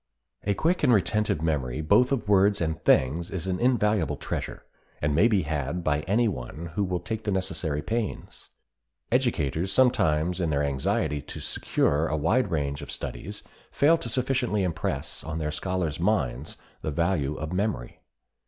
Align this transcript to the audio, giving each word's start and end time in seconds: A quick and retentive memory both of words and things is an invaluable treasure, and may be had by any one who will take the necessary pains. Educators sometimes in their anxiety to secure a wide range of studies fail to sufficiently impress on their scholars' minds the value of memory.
A 0.45 0.55
quick 0.55 0.81
and 0.81 0.91
retentive 0.91 1.43
memory 1.43 1.79
both 1.79 2.11
of 2.11 2.27
words 2.27 2.59
and 2.59 2.83
things 2.83 3.29
is 3.29 3.45
an 3.45 3.59
invaluable 3.59 4.15
treasure, 4.17 4.65
and 4.99 5.13
may 5.13 5.27
be 5.27 5.43
had 5.43 5.83
by 5.83 5.99
any 6.07 6.27
one 6.27 6.71
who 6.73 6.83
will 6.83 6.99
take 6.99 7.23
the 7.23 7.29
necessary 7.29 7.83
pains. 7.83 8.49
Educators 9.11 9.71
sometimes 9.71 10.41
in 10.41 10.49
their 10.49 10.63
anxiety 10.63 11.21
to 11.21 11.39
secure 11.39 12.07
a 12.07 12.17
wide 12.17 12.49
range 12.49 12.81
of 12.81 12.89
studies 12.91 13.43
fail 13.69 13.95
to 13.99 14.09
sufficiently 14.09 14.63
impress 14.63 15.23
on 15.23 15.37
their 15.37 15.51
scholars' 15.51 15.99
minds 15.99 16.57
the 16.81 16.89
value 16.89 17.35
of 17.35 17.53
memory. 17.53 18.01